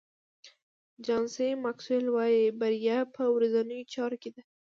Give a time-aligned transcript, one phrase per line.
[1.07, 4.41] جان سي ماکسویل وایي بریا په ورځنیو چارو کې ده.